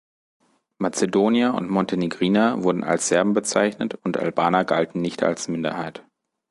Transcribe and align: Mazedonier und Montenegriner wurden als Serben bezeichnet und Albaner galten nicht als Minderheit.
Mazedonier 0.79 1.53
und 1.53 1.69
Montenegriner 1.69 2.63
wurden 2.63 2.83
als 2.83 3.07
Serben 3.07 3.33
bezeichnet 3.33 3.93
und 4.03 4.17
Albaner 4.17 4.65
galten 4.65 4.99
nicht 4.99 5.21
als 5.21 5.47
Minderheit. 5.47 6.03